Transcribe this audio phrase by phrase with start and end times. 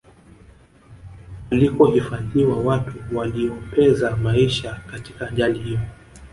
[1.51, 5.79] walikohifadhiwa watu waliopeza maisha katika ajali hiyo